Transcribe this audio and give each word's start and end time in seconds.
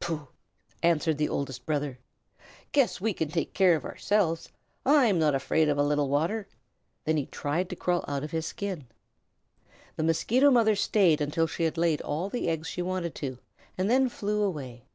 "Pooh!" 0.00 0.26
answered 0.82 1.16
the 1.16 1.28
Oldest 1.28 1.64
Brother. 1.64 2.00
"Guess 2.72 3.00
we 3.00 3.14
can 3.14 3.28
take 3.28 3.54
care 3.54 3.76
of 3.76 3.84
ourselves. 3.84 4.48
I'm 4.84 5.16
not 5.16 5.32
afraid 5.32 5.68
of 5.68 5.78
a 5.78 5.84
little 5.84 6.08
water." 6.08 6.48
Then 7.04 7.16
he 7.16 7.26
tried 7.26 7.68
to 7.70 7.76
crawl 7.76 8.04
out 8.08 8.24
of 8.24 8.32
his 8.32 8.46
old 8.46 8.50
skin. 8.50 8.86
The 9.94 10.02
Mosquito 10.02 10.50
Mother 10.50 10.74
stayed 10.74 11.20
until 11.20 11.46
she 11.46 11.62
had 11.62 11.78
laid 11.78 12.00
all 12.02 12.28
the 12.28 12.48
eggs 12.48 12.66
she 12.66 12.82
wanted 12.82 13.14
to, 13.14 13.38
and 13.78 13.88
then 13.88 14.08
flew 14.08 14.42
away. 14.42 14.86